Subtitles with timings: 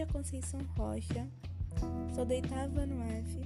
[0.00, 1.28] Alisson Rocha,
[2.14, 3.38] sou da no F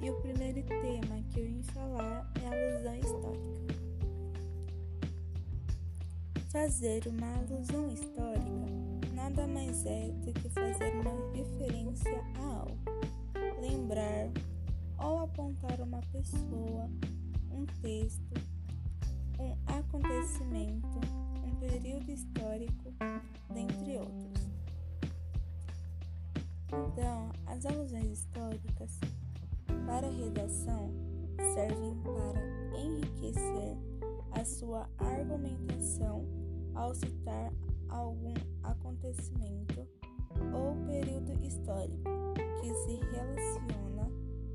[0.00, 3.74] e o primeiro tema que eu vim falar é a alusão histórica.
[6.50, 12.78] Fazer uma alusão histórica nada mais é do que fazer uma referência a algo,
[13.60, 14.30] lembrar
[14.98, 16.88] ou apontar uma pessoa,
[17.50, 18.34] um texto,
[19.38, 21.00] um acontecimento,
[21.44, 22.94] um período histórico,
[23.52, 24.51] dentre outros.
[26.72, 28.98] Então, as alusões históricas
[29.86, 30.90] para redação
[31.54, 33.76] servem para enriquecer
[34.30, 36.24] a sua argumentação
[36.74, 37.52] ao citar
[37.88, 39.86] algum acontecimento
[40.54, 42.02] ou período histórico
[42.60, 44.10] que se relaciona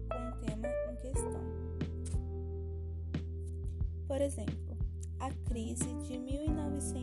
[0.10, 1.42] com o tema em questão.
[4.08, 4.78] Por exemplo,
[5.20, 6.97] a crise de 1929,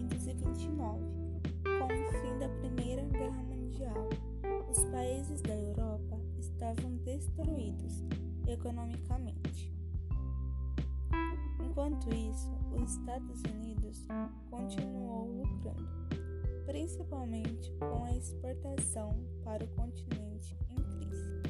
[7.15, 8.03] destruídos
[8.49, 9.73] economicamente.
[11.65, 14.07] Enquanto isso, os Estados Unidos
[14.51, 15.89] continuou lucrando,
[16.67, 21.43] principalmente com a exportação para o continente em crise.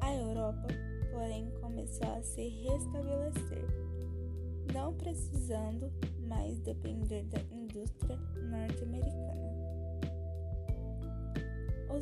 [0.00, 0.68] A Europa,
[1.10, 3.66] porém, começou a se restabelecer,
[4.72, 5.90] não precisando
[6.26, 8.16] mais depender da indústria
[8.50, 9.21] norte-americana.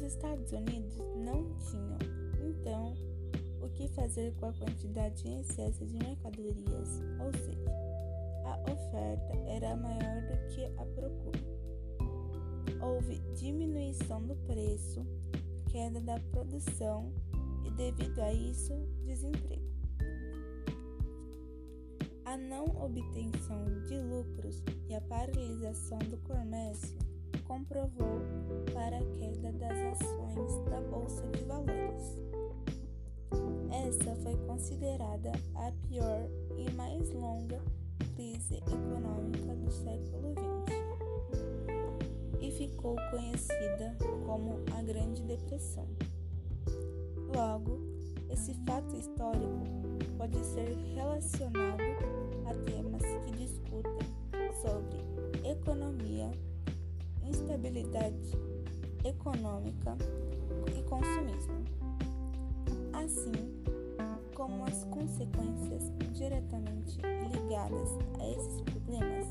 [0.00, 1.98] Os Estados Unidos não tinham,
[2.48, 2.94] então,
[3.60, 7.70] o que fazer com a quantidade em excesso de mercadorias, ou seja,
[8.46, 11.38] a oferta era maior do que a procura.
[12.80, 15.04] Houve diminuição do preço,
[15.70, 17.12] queda da produção
[17.66, 18.72] e, devido a isso,
[19.04, 19.70] desemprego.
[22.24, 26.96] A não obtenção de lucros e a paralisação do comércio
[27.44, 28.20] comprovou
[28.72, 29.02] para
[33.90, 37.60] Essa foi considerada a pior e mais longa
[38.14, 40.70] crise econômica do século XX
[42.40, 45.88] e ficou conhecida como a Grande Depressão.
[47.34, 47.80] Logo,
[48.30, 49.64] esse fato histórico
[50.16, 51.82] pode ser relacionado
[52.46, 54.06] a temas que discutem
[54.62, 56.30] sobre economia
[57.24, 58.38] instabilidade
[59.04, 59.96] econômica
[60.78, 61.64] e consumismo,
[62.92, 63.59] assim
[64.34, 66.98] como as consequências diretamente
[67.32, 67.88] ligadas
[68.18, 69.26] a esses problemas,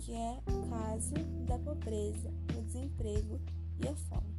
[0.00, 1.14] que é o caso
[1.46, 3.40] da pobreza, o desemprego
[3.82, 4.32] e a fome.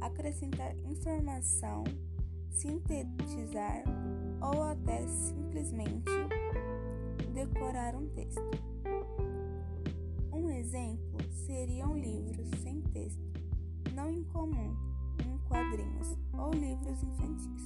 [0.00, 1.84] acrescentar informação,
[2.50, 3.84] sintetizar
[4.40, 6.10] ou até simplesmente
[7.32, 8.42] decorar um texto.
[10.32, 13.22] Um exemplo seria um livro sem texto,
[13.94, 14.76] não incomum
[15.24, 17.62] em quadrinhos ou livros infantis.